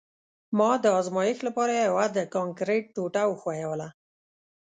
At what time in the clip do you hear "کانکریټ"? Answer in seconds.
2.35-2.83